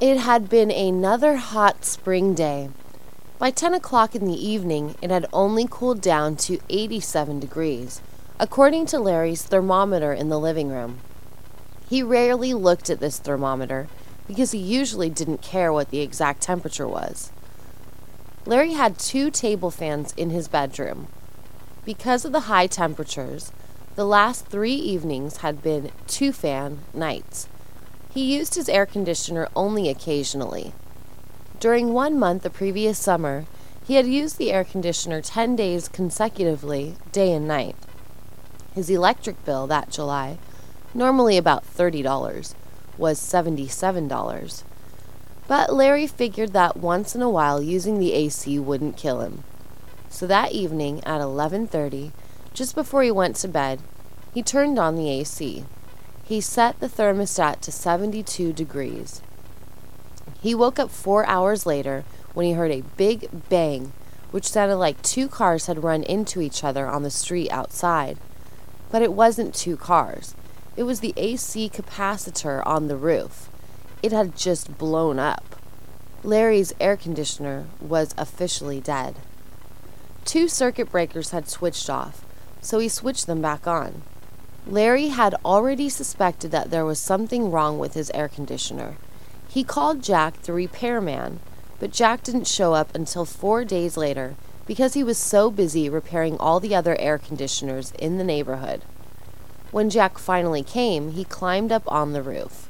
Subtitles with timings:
[0.00, 2.70] It had been another hot spring day.
[3.36, 8.00] By 10 o'clock in the evening, it had only cooled down to 87 degrees,
[8.38, 11.00] according to Larry's thermometer in the living room.
[11.90, 13.88] He rarely looked at this thermometer
[14.28, 17.32] because he usually didn't care what the exact temperature was.
[18.46, 21.08] Larry had two table fans in his bedroom.
[21.84, 23.50] Because of the high temperatures,
[23.96, 27.48] the last three evenings had been two fan nights.
[28.12, 30.72] He used his air conditioner only occasionally.
[31.60, 33.46] During one month the previous summer,
[33.84, 37.76] he had used the air conditioner 10 days consecutively, day and night.
[38.74, 40.38] His electric bill that July,
[40.94, 42.54] normally about $30,
[42.96, 44.62] was $77.
[45.46, 49.44] But Larry figured that once in a while using the AC wouldn't kill him.
[50.10, 52.12] So that evening at 11:30,
[52.52, 53.80] just before he went to bed,
[54.34, 55.64] he turned on the AC.
[56.28, 59.22] He set the thermostat to 72 degrees.
[60.42, 63.94] He woke up four hours later when he heard a big bang,
[64.30, 68.18] which sounded like two cars had run into each other on the street outside.
[68.90, 70.34] But it wasn't two cars,
[70.76, 73.48] it was the AC capacitor on the roof.
[74.02, 75.56] It had just blown up.
[76.22, 79.16] Larry's air conditioner was officially dead.
[80.26, 82.22] Two circuit breakers had switched off,
[82.60, 84.02] so he switched them back on.
[84.70, 88.98] Larry had already suspected that there was something wrong with his air conditioner.
[89.48, 91.40] He called Jack, the repairman,
[91.80, 94.34] but Jack didn't show up until four days later
[94.66, 98.82] because he was so busy repairing all the other air conditioners in the neighborhood.
[99.70, 102.68] When Jack finally came, he climbed up on the roof.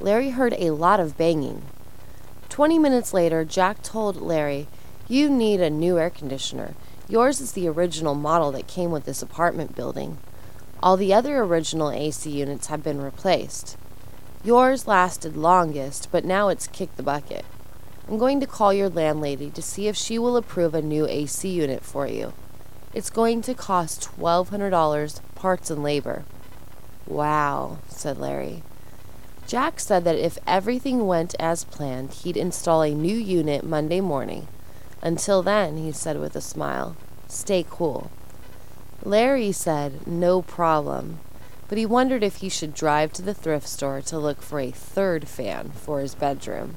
[0.00, 1.60] Larry heard a lot of banging.
[2.48, 4.66] Twenty minutes later, Jack told Larry,
[5.08, 6.74] You need a new air conditioner.
[7.06, 10.16] Yours is the original model that came with this apartment building.
[10.84, 13.78] All the other original AC units have been replaced.
[14.44, 17.46] Yours lasted longest, but now it's kicked the bucket.
[18.06, 21.48] I'm going to call your landlady to see if she will approve a new AC
[21.48, 22.34] unit for you.
[22.92, 26.26] It's going to cost $1,200 parts and labor.
[27.06, 28.62] Wow, said Larry.
[29.46, 34.48] Jack said that if everything went as planned, he'd install a new unit Monday morning.
[35.00, 36.94] Until then, he said with a smile,
[37.26, 38.10] stay cool.
[39.06, 41.20] Larry said no problem,
[41.68, 44.70] but he wondered if he should drive to the thrift store to look for a
[44.70, 46.76] third fan for his bedroom.